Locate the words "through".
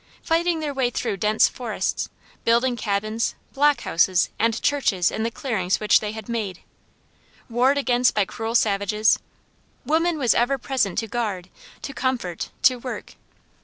0.89-1.17